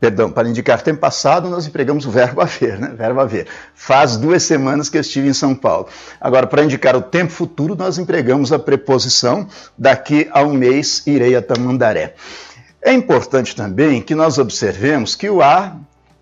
Perdão, 0.00 0.30
para 0.30 0.48
indicar 0.48 0.80
tempo 0.80 1.00
passado, 1.00 1.48
nós 1.48 1.66
empregamos 1.66 2.06
o 2.06 2.10
verbo 2.10 2.40
haver, 2.40 2.78
né? 2.78 2.92
Verbo 2.96 3.20
haver. 3.20 3.48
Faz 3.74 4.16
duas 4.16 4.44
semanas 4.44 4.88
que 4.88 4.96
eu 4.96 5.00
estive 5.00 5.28
em 5.28 5.32
São 5.32 5.56
Paulo. 5.56 5.88
Agora, 6.20 6.46
para 6.46 6.62
indicar 6.62 6.94
o 6.94 7.02
tempo 7.02 7.32
futuro, 7.32 7.74
nós 7.74 7.98
empregamos 7.98 8.52
a 8.52 8.60
preposição 8.60 9.48
daqui 9.76 10.28
a 10.30 10.42
um 10.42 10.52
mês 10.52 11.04
irei 11.04 11.34
a 11.34 11.42
Tamandaré. 11.42 12.14
É 12.80 12.92
importante 12.92 13.56
também 13.56 14.00
que 14.00 14.14
nós 14.14 14.38
observemos 14.38 15.16
que 15.16 15.28
o 15.28 15.42
a 15.42 15.76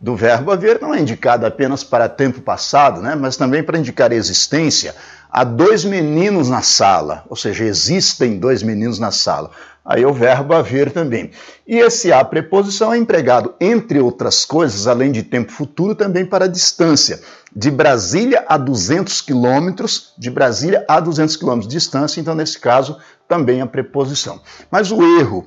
do 0.06 0.14
verbo 0.14 0.52
haver 0.52 0.80
não 0.80 0.94
é 0.94 1.00
indicado 1.00 1.44
apenas 1.44 1.82
para 1.82 2.08
tempo 2.08 2.40
passado, 2.40 3.02
né? 3.02 3.16
mas 3.16 3.36
também 3.36 3.60
para 3.60 3.76
indicar 3.76 4.12
existência. 4.12 4.94
Há 5.28 5.42
dois 5.42 5.84
meninos 5.84 6.48
na 6.48 6.62
sala, 6.62 7.24
ou 7.28 7.34
seja, 7.34 7.64
existem 7.64 8.38
dois 8.38 8.62
meninos 8.62 9.00
na 9.00 9.10
sala 9.10 9.50
aí 9.86 10.04
o 10.04 10.12
verbo 10.12 10.52
haver 10.52 10.90
também. 10.90 11.30
E 11.66 11.78
esse 11.78 12.12
a 12.12 12.24
preposição 12.24 12.92
é 12.92 12.98
empregado, 12.98 13.54
entre 13.60 14.00
outras 14.00 14.44
coisas, 14.44 14.88
além 14.88 15.12
de 15.12 15.22
tempo 15.22 15.52
futuro, 15.52 15.94
também 15.94 16.26
para 16.26 16.48
distância. 16.48 17.20
De 17.54 17.70
Brasília 17.70 18.44
a 18.48 18.58
200 18.58 19.20
quilômetros, 19.20 20.12
de 20.18 20.28
Brasília 20.28 20.84
a 20.88 20.98
200 20.98 21.36
quilômetros 21.36 21.68
de 21.68 21.76
distância, 21.78 22.20
então, 22.20 22.34
nesse 22.34 22.58
caso, 22.58 22.98
também 23.28 23.60
a 23.60 23.66
preposição. 23.66 24.40
Mas 24.70 24.90
o 24.90 25.00
erro 25.20 25.46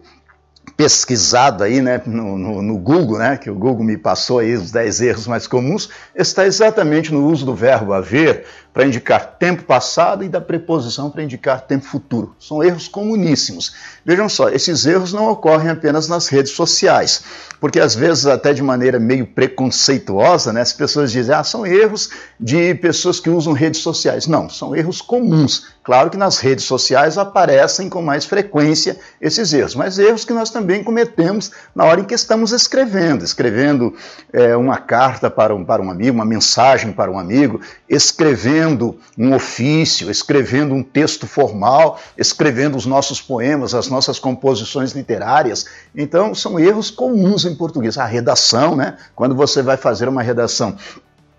pesquisado 0.80 1.62
aí 1.62 1.82
né, 1.82 2.02
no, 2.06 2.38
no, 2.38 2.62
no, 2.62 2.78
Google, 2.78 3.18
né, 3.18 3.36
que 3.36 3.50
o 3.50 3.54
Google 3.54 3.84
me 3.84 3.98
passou 3.98 4.40
aí 4.40 4.54
os 4.54 4.72
10 4.72 5.02
erros 5.02 5.28
mais 5.28 5.46
comuns, 5.46 5.90
está 6.16 6.46
exatamente 6.46 7.14
no 7.14 7.28
uso 7.28 7.46
do 7.46 7.54
verbo 7.54 7.92
haver 7.92 8.46
para 8.74 8.86
indicar 8.86 9.36
tempo 9.38 9.64
passado 9.64 10.24
e 10.24 10.30
da 10.30 10.40
preposição 10.40 11.10
para 11.10 11.22
indicar 11.22 11.60
tempo 11.62 11.84
futuro. 11.84 12.34
São 12.40 12.64
erros 12.64 12.88
comuníssimos. 12.88 13.74
Vejam 14.06 14.30
só, 14.30 14.48
esses 14.48 14.86
erros 14.86 15.12
não 15.12 15.30
ocorrem 15.30 15.70
apenas 15.70 16.08
nas 16.08 16.30
redes 16.30 16.54
sociais, 16.54 17.24
porque 17.60 17.78
às 17.78 17.94
vezes 17.94 18.26
até 18.26 18.54
de 18.54 18.62
maneira 18.62 19.00
meio 19.00 19.26
preconceituosa, 19.26 20.54
né, 20.54 20.62
as 20.62 20.72
pessoas 20.72 21.12
dizem, 21.12 21.36
ah, 21.36 21.44
são 21.44 21.66
erros 21.66 22.10
de 22.40 22.74
pessoas 22.76 23.20
que 23.20 23.30
usam 23.30 23.52
redes 23.52 23.82
sociais. 23.82 24.28
Não, 24.28 24.50
são 24.50 24.74
erros 24.74 25.02
comuns. 25.02 25.68
Claro 25.84 26.12
que 26.12 26.18
nas 26.18 26.38
redes 26.38 26.66
sociais 26.66 27.18
aparecem 27.18 27.90
com 27.90 28.02
mais 28.02 28.24
frequência 28.24 28.98
esses 29.20 29.52
erros, 29.52 29.74
mas 29.74 29.98
erros 29.98 30.24
que 30.24 30.34
nós 30.34 30.52
também 30.52 30.69
cometemos 30.84 31.52
na 31.74 31.84
hora 31.84 32.02
em 32.02 32.04
que 32.04 32.14
estamos 32.14 32.52
escrevendo, 32.52 33.24
escrevendo 33.24 33.96
é, 34.32 34.56
uma 34.56 34.78
carta 34.78 35.30
para 35.30 35.54
um, 35.54 35.66
para 35.66 35.82
um 35.82 35.90
amigo, 35.90 36.16
uma 36.16 36.26
mensagem 36.26 36.92
para 36.92 37.12
um 37.12 37.18
amigo, 37.18 37.60
escrevendo 37.90 38.98
um 39.18 39.34
ofício, 39.34 40.12
escrevendo 40.12 40.74
um 40.76 40.84
texto 40.84 41.26
formal, 41.26 42.00
escrevendo 42.18 42.78
os 42.78 42.86
nossos 42.86 43.20
poemas, 43.20 43.74
as 43.74 43.88
nossas 43.90 44.20
composições 44.20 44.92
literárias. 44.92 45.66
Então, 45.96 46.36
são 46.36 46.60
erros 46.60 46.92
comuns 46.92 47.46
em 47.46 47.56
português. 47.56 47.98
A 47.98 48.06
redação, 48.06 48.76
né? 48.76 48.98
Quando 49.16 49.34
você 49.34 49.64
vai 49.64 49.78
fazer 49.78 50.08
uma 50.08 50.22
redação 50.22 50.78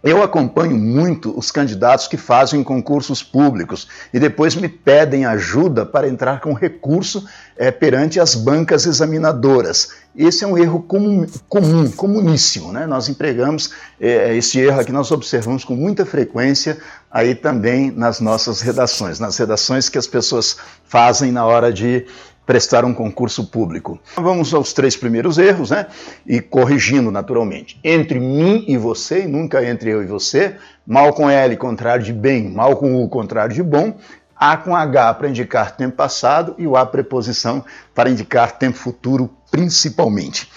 eu 0.02 0.23
acompanho 0.23 0.76
muito 0.76 1.37
os 1.38 1.50
candidatos 1.50 2.09
que 2.09 2.16
fazem 2.16 2.64
concursos 2.64 3.23
públicos 3.23 3.87
e 4.14 4.19
depois 4.19 4.57
me 4.57 4.69
pedem 4.69 5.26
ajuda 5.26 5.85
para 5.85 6.09
entrar 6.09 6.40
com 6.40 6.54
recurso 6.54 7.26
é, 7.57 7.71
perante 7.71 8.19
as 8.19 8.35
bancas 8.35 8.87
examinadoras. 8.87 9.90
Esse 10.16 10.42
é 10.42 10.47
um 10.47 10.57
erro 10.57 10.83
comum, 10.83 11.26
comum 11.49 11.90
comuníssimo. 11.90 12.73
Né? 12.73 12.87
Nós 12.87 13.11
empregamos 13.11 13.73
é, 14.00 14.35
esse 14.35 14.59
erro 14.59 14.80
aqui, 14.80 14.90
nós 14.90 15.11
observamos 15.11 15.64
com 15.64 15.76
muita 15.76 16.07
frequência 16.07 16.78
aí 17.11 17.35
também 17.35 17.90
nas 17.90 18.21
nossas 18.21 18.62
redações, 18.62 19.21
nas 19.21 19.37
redações 19.37 19.90
que 19.90 19.99
as 19.99 20.07
pessoas 20.07 20.57
fazem 20.85 21.30
na 21.30 21.45
hora 21.45 21.71
de 21.71 22.07
prestar 22.47 22.85
um 22.85 22.93
concurso 22.93 23.47
público. 23.47 24.01
Vamos 24.17 24.53
aos 24.53 24.73
três 24.73 24.97
primeiros 24.97 25.39
erros, 25.39 25.71
né? 25.71 25.87
E 26.27 26.41
corrigindo 26.41 27.11
naturalmente. 27.11 27.79
Entre 27.85 28.19
mim 28.19 28.65
e 28.67 28.77
você, 28.77 29.27
nunca 29.27 29.65
entre 29.65 29.91
eu 29.91 30.03
e 30.03 30.07
você. 30.07 30.57
Mal 30.87 31.13
com 31.13 31.31
L, 31.31 31.57
contrário 31.57 32.05
de 32.05 32.13
bem. 32.13 32.51
Mal 32.51 32.77
com 32.77 33.03
U, 33.03 33.09
contrário 33.09 33.55
de 33.55 33.63
bom. 33.63 33.97
A 34.35 34.57
com 34.57 34.75
H 34.75 35.15
para 35.15 35.29
indicar 35.29 35.77
tempo 35.77 35.97
passado 35.97 36.55
e 36.59 36.67
o 36.67 36.77
A 36.77 36.87
preposição 36.87 37.65
para 37.95 38.11
indicar 38.11 38.59
tempo 38.59 38.79
futuro, 38.79 39.31
principalmente. 39.51 40.51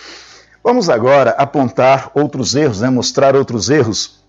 Vamos 0.63 0.89
agora 0.89 1.31
apontar 1.31 2.09
outros 2.13 2.55
erros, 2.55 2.79
né? 2.79 2.89
mostrar 2.89 3.35
outros 3.35 3.69
erros 3.69 4.22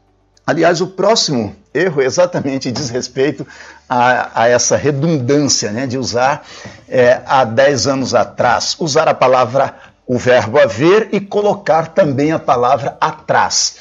Aliás, 0.47 0.81
o 0.81 0.89
próximo 0.89 1.57
erro 1.73 2.03
exatamente 2.03 2.71
diz 2.71 2.91
respeito 2.91 3.47
a, 3.89 4.43
a 4.43 4.49
essa 4.49 4.77
redundância 4.77 5.71
né, 5.73 5.87
de 5.87 5.97
usar 5.97 6.47
é, 6.89 7.23
há 7.27 7.45
10 7.45 7.87
anos 7.87 8.15
atrás, 8.15 8.77
usar 8.79 9.09
a 9.09 9.15
palavra, 9.15 9.75
o 10.07 10.19
verbo 10.19 10.59
haver 10.59 11.09
e 11.13 11.21
colocar 11.21 11.89
também 11.89 12.31
a 12.31 12.39
palavra 12.39 12.97
atrás. 13.01 13.77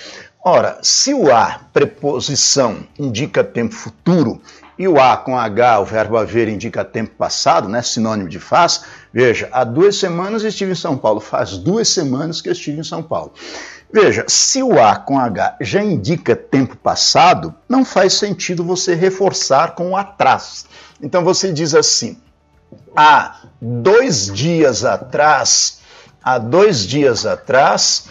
Ora, 0.45 0.77
se 0.81 1.13
o 1.13 1.33
a, 1.33 1.59
preposição, 1.71 2.79
indica 2.99 3.43
tempo 3.43 3.73
futuro, 3.73 4.41
e 4.77 4.87
o 4.87 4.99
a 4.99 5.15
com 5.17 5.37
h, 5.37 5.79
o 5.79 5.85
verbo 5.85 6.17
haver, 6.17 6.47
indica 6.47 6.83
tempo 6.83 7.15
passado, 7.15 7.69
né, 7.69 7.81
sinônimo 7.81 8.29
de 8.29 8.39
faz, 8.39 8.83
veja, 9.11 9.47
há 9.51 9.63
duas 9.63 9.95
semanas 9.95 10.43
estive 10.43 10.71
em 10.71 10.75
São 10.75 10.97
Paulo, 10.97 11.19
faz 11.19 11.57
duas 11.57 11.87
semanas 11.87 12.41
que 12.41 12.49
estive 12.49 12.79
em 12.79 12.83
São 12.83 13.03
Paulo. 13.03 13.33
Veja, 13.91 14.25
se 14.27 14.63
o 14.63 14.81
A 14.81 14.95
com 14.95 15.19
H 15.19 15.57
já 15.61 15.83
indica 15.83 16.35
tempo 16.35 16.75
passado, 16.75 17.53
não 17.69 17.85
faz 17.85 18.13
sentido 18.13 18.63
você 18.63 18.95
reforçar 18.95 19.75
com 19.75 19.91
o 19.91 19.95
atrás. 19.95 20.65
Então 20.99 21.23
você 21.23 21.53
diz 21.53 21.75
assim: 21.75 22.17
há 22.95 23.41
dois 23.61 24.33
dias 24.33 24.83
atrás, 24.83 25.79
há 26.23 26.39
dois 26.39 26.87
dias 26.87 27.23
atrás, 27.27 28.07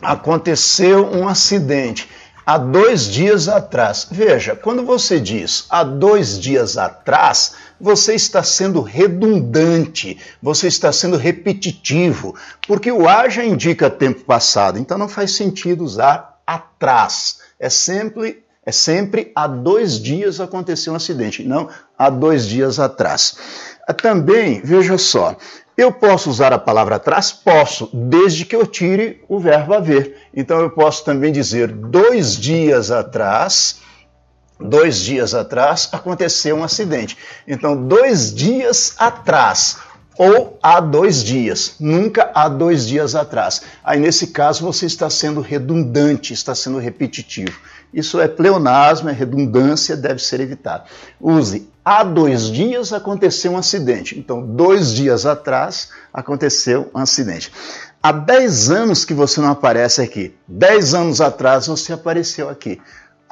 aconteceu 0.00 1.06
um 1.12 1.28
acidente. 1.28 2.08
Há 2.46 2.58
dois 2.58 3.06
dias 3.06 3.48
atrás. 3.48 4.06
Veja, 4.10 4.54
quando 4.54 4.84
você 4.84 5.18
diz 5.18 5.64
há 5.70 5.82
dois 5.82 6.38
dias 6.38 6.76
atrás, 6.76 7.54
você 7.80 8.14
está 8.14 8.42
sendo 8.42 8.82
redundante, 8.82 10.18
você 10.42 10.68
está 10.68 10.92
sendo 10.92 11.16
repetitivo, 11.16 12.34
porque 12.66 12.92
o 12.92 13.08
a 13.08 13.28
já 13.28 13.44
indica 13.44 13.88
tempo 13.88 14.24
passado, 14.24 14.78
então 14.78 14.98
não 14.98 15.08
faz 15.08 15.32
sentido 15.32 15.82
usar 15.82 16.40
atrás. 16.46 17.38
É 17.58 17.70
sempre, 17.70 18.44
é 18.64 18.72
sempre 18.72 19.32
há 19.34 19.46
dois 19.46 19.98
dias 19.98 20.40
aconteceu 20.40 20.92
um 20.92 20.96
acidente, 20.96 21.42
não 21.42 21.68
há 21.98 22.10
dois 22.10 22.46
dias 22.46 22.78
atrás. 22.78 23.36
Também, 24.02 24.60
veja 24.62 24.96
só, 24.96 25.36
eu 25.76 25.92
posso 25.92 26.30
usar 26.30 26.52
a 26.52 26.58
palavra 26.58 26.96
atrás? 26.96 27.32
Posso, 27.32 27.90
desde 27.92 28.44
que 28.44 28.54
eu 28.54 28.66
tire 28.66 29.22
o 29.28 29.38
verbo 29.38 29.74
haver. 29.74 30.16
Então 30.34 30.60
eu 30.60 30.70
posso 30.70 31.04
também 31.04 31.32
dizer 31.32 31.68
dois 31.68 32.36
dias 32.36 32.90
atrás 32.90 33.82
dois 34.58 34.98
dias 35.00 35.34
atrás 35.34 35.88
aconteceu 35.92 36.56
um 36.56 36.64
acidente. 36.64 37.18
Então, 37.46 37.76
dois 37.76 38.32
dias 38.32 38.94
atrás 38.98 39.78
ou 40.18 40.58
há 40.62 40.80
dois 40.80 41.22
dias, 41.22 41.74
nunca 41.80 42.30
há 42.34 42.48
dois 42.48 42.86
dias 42.86 43.14
atrás. 43.14 43.62
Aí, 43.82 43.98
nesse 43.98 44.28
caso, 44.28 44.64
você 44.64 44.86
está 44.86 45.10
sendo 45.10 45.40
redundante, 45.40 46.32
está 46.32 46.54
sendo 46.54 46.78
repetitivo. 46.78 47.58
Isso 47.92 48.20
é 48.20 48.26
pleonasmo, 48.26 49.08
é 49.08 49.12
redundância, 49.12 49.96
deve 49.96 50.20
ser 50.20 50.40
evitado. 50.40 50.84
Use 51.20 51.68
há 51.84 52.02
dois 52.02 52.50
dias 52.50 52.92
aconteceu 52.92 53.52
um 53.52 53.58
acidente. 53.58 54.18
Então, 54.18 54.42
dois 54.44 54.92
dias 54.92 55.26
atrás 55.26 55.90
aconteceu 56.12 56.90
um 56.94 56.98
acidente. 56.98 57.52
Há 58.02 58.12
dez 58.12 58.70
anos 58.70 59.04
que 59.04 59.14
você 59.14 59.40
não 59.40 59.50
aparece 59.50 60.02
aqui. 60.02 60.34
Dez 60.46 60.92
anos 60.92 61.20
atrás 61.20 61.66
você 61.66 61.92
apareceu 61.92 62.48
aqui. 62.48 62.80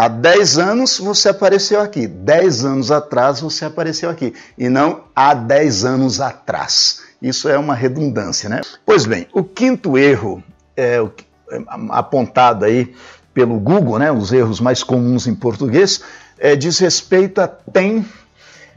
Há 0.02 0.08
10 0.08 0.58
anos 0.58 0.98
você 0.98 1.28
apareceu 1.28 1.80
aqui, 1.80 2.08
10 2.08 2.64
anos 2.64 2.90
atrás 2.90 3.40
você 3.40 3.64
apareceu 3.64 4.10
aqui, 4.10 4.34
e 4.58 4.68
não 4.68 5.04
há 5.14 5.32
10 5.32 5.84
anos 5.84 6.20
atrás. 6.20 7.02
Isso 7.22 7.48
é 7.48 7.56
uma 7.56 7.72
redundância, 7.72 8.48
né? 8.48 8.62
Pois 8.84 9.06
bem, 9.06 9.28
o 9.32 9.44
quinto 9.44 9.96
erro 9.96 10.42
é, 10.76 10.96
é, 10.96 11.62
apontado 11.90 12.64
aí 12.64 12.92
pelo 13.32 13.60
Google, 13.60 14.00
né, 14.00 14.10
os 14.10 14.32
erros 14.32 14.58
mais 14.58 14.82
comuns 14.82 15.28
em 15.28 15.36
português, 15.36 16.02
é, 16.36 16.56
diz 16.56 16.80
respeito 16.80 17.40
a 17.40 17.46
tem 17.46 18.04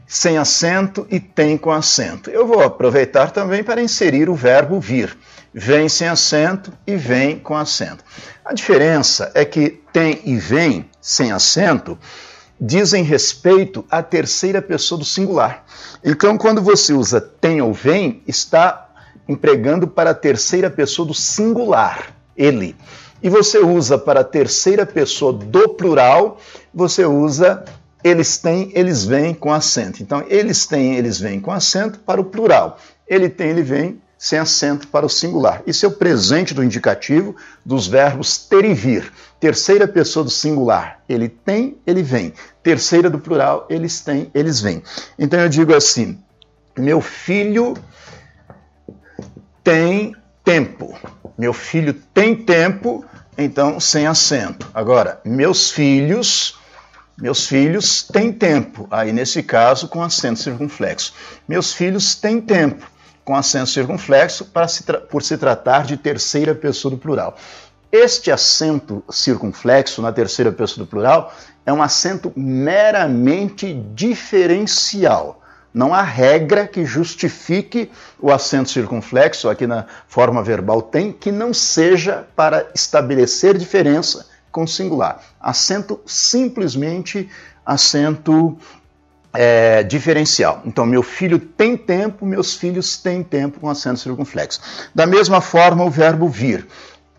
sem 0.06 0.38
acento 0.38 1.08
e 1.10 1.18
tem 1.18 1.58
com 1.58 1.72
acento. 1.72 2.30
Eu 2.30 2.46
vou 2.46 2.62
aproveitar 2.62 3.32
também 3.32 3.64
para 3.64 3.82
inserir 3.82 4.30
o 4.30 4.34
verbo 4.36 4.78
vir. 4.78 5.18
Vem 5.58 5.88
sem 5.88 6.06
acento 6.06 6.70
e 6.86 6.96
vem 6.96 7.38
com 7.38 7.56
acento. 7.56 8.04
A 8.44 8.52
diferença 8.52 9.32
é 9.34 9.42
que 9.42 9.70
tem 9.90 10.20
e 10.26 10.36
vem 10.36 10.90
sem 11.00 11.32
acento 11.32 11.98
dizem 12.60 13.02
respeito 13.02 13.82
à 13.90 14.02
terceira 14.02 14.60
pessoa 14.60 14.98
do 14.98 15.04
singular. 15.06 15.64
Então, 16.04 16.36
quando 16.36 16.60
você 16.60 16.92
usa 16.92 17.22
tem 17.22 17.62
ou 17.62 17.72
vem, 17.72 18.22
está 18.26 18.86
empregando 19.26 19.88
para 19.88 20.10
a 20.10 20.14
terceira 20.14 20.68
pessoa 20.68 21.08
do 21.08 21.14
singular, 21.14 22.14
ele. 22.36 22.76
E 23.22 23.30
você 23.30 23.58
usa 23.58 23.96
para 23.96 24.20
a 24.20 24.24
terceira 24.24 24.84
pessoa 24.84 25.32
do 25.32 25.70
plural, 25.70 26.38
você 26.72 27.06
usa 27.06 27.64
eles 28.04 28.36
têm, 28.36 28.70
eles 28.74 29.06
vêm 29.06 29.32
com 29.32 29.50
acento. 29.50 30.02
Então, 30.02 30.22
eles 30.28 30.66
têm, 30.66 30.96
eles 30.96 31.18
vêm 31.18 31.40
com 31.40 31.50
acento 31.50 31.98
para 32.00 32.20
o 32.20 32.24
plural. 32.24 32.78
Ele 33.08 33.30
tem, 33.30 33.48
ele 33.48 33.62
vem 33.62 34.02
sem 34.26 34.40
acento 34.40 34.88
para 34.88 35.06
o 35.06 35.08
singular. 35.08 35.62
Isso 35.68 35.86
é 35.86 35.88
o 35.88 35.92
presente 35.92 36.52
do 36.52 36.64
indicativo 36.64 37.36
dos 37.64 37.86
verbos 37.86 38.36
ter 38.36 38.64
e 38.64 38.74
vir. 38.74 39.12
Terceira 39.38 39.86
pessoa 39.86 40.24
do 40.24 40.30
singular, 40.30 41.00
ele 41.08 41.28
tem, 41.28 41.78
ele 41.86 42.02
vem. 42.02 42.32
Terceira 42.60 43.08
do 43.08 43.20
plural, 43.20 43.68
eles 43.70 44.00
têm, 44.00 44.28
eles 44.34 44.60
vêm. 44.60 44.82
Então 45.16 45.38
eu 45.38 45.48
digo 45.48 45.72
assim: 45.72 46.18
meu 46.76 47.00
filho 47.00 47.74
tem 49.62 50.16
tempo. 50.42 50.98
Meu 51.38 51.52
filho 51.52 51.94
tem 51.94 52.34
tempo, 52.34 53.04
então 53.38 53.78
sem 53.78 54.08
acento. 54.08 54.68
Agora, 54.74 55.20
meus 55.24 55.70
filhos 55.70 56.58
meus 57.16 57.46
filhos 57.46 58.02
têm 58.02 58.30
tempo, 58.30 58.86
aí 58.90 59.10
nesse 59.10 59.42
caso 59.42 59.88
com 59.88 60.02
acento 60.02 60.40
circunflexo. 60.40 61.14
Meus 61.48 61.72
filhos 61.72 62.14
têm 62.16 62.40
tempo 62.42 62.95
com 63.26 63.34
acento 63.34 63.70
circunflexo 63.70 64.44
para 64.44 64.68
se 64.68 64.84
por 64.84 65.20
se 65.20 65.36
tratar 65.36 65.84
de 65.84 65.96
terceira 65.96 66.54
pessoa 66.54 66.92
do 66.92 66.96
plural. 66.96 67.36
Este 67.90 68.30
acento 68.30 69.02
circunflexo 69.10 70.00
na 70.00 70.12
terceira 70.12 70.52
pessoa 70.52 70.86
do 70.86 70.88
plural 70.88 71.34
é 71.66 71.72
um 71.72 71.82
acento 71.82 72.32
meramente 72.36 73.74
diferencial. 73.92 75.42
Não 75.74 75.92
há 75.92 76.02
regra 76.02 76.68
que 76.68 76.84
justifique 76.84 77.90
o 78.20 78.30
acento 78.30 78.70
circunflexo, 78.70 79.48
aqui 79.48 79.66
na 79.66 79.86
forma 80.06 80.40
verbal 80.40 80.80
tem, 80.80 81.10
que 81.10 81.32
não 81.32 81.52
seja 81.52 82.28
para 82.36 82.70
estabelecer 82.76 83.58
diferença 83.58 84.28
com 84.52 84.68
singular. 84.68 85.20
Acento 85.40 86.00
simplesmente 86.06 87.28
acento 87.64 88.56
é, 89.36 89.82
diferencial. 89.82 90.62
Então, 90.64 90.86
meu 90.86 91.02
filho 91.02 91.38
tem 91.38 91.76
tempo, 91.76 92.24
meus 92.24 92.54
filhos 92.54 92.96
têm 92.96 93.22
tempo 93.22 93.60
com 93.60 93.68
acento 93.68 94.00
circunflexo. 94.00 94.60
Da 94.94 95.06
mesma 95.06 95.40
forma, 95.40 95.84
o 95.84 95.90
verbo 95.90 96.28
vir. 96.28 96.66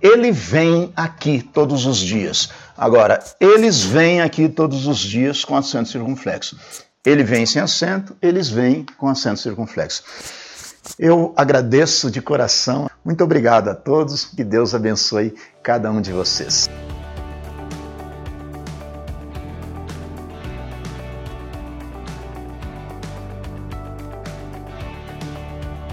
Ele 0.01 0.31
vem 0.31 0.91
aqui 0.95 1.41
todos 1.41 1.86
os 1.86 1.97
dias. 1.97 2.50
Agora, 2.77 3.19
eles 3.39 3.83
vêm 3.83 4.21
aqui 4.21 4.47
todos 4.47 4.86
os 4.86 5.00
dias 5.00 5.43
com 5.43 5.55
acento 5.55 5.89
circunflexo. 5.89 6.57
Ele 7.05 7.24
vem 7.24 7.45
sem 7.45 7.62
acento, 7.62 8.15
eles 8.21 8.50
vêm 8.50 8.86
com 8.97 9.07
acento 9.07 9.39
circunflexo. 9.39 10.03
Eu 11.00 11.33
agradeço 11.36 12.10
de 12.12 12.21
coração. 12.21 12.89
Muito 13.03 13.23
obrigado 13.23 13.69
a 13.69 13.75
todos. 13.75 14.25
Que 14.25 14.43
Deus 14.43 14.73
abençoe 14.73 15.34
cada 15.63 15.91
um 15.91 16.01
de 16.01 16.12
vocês. 16.12 16.67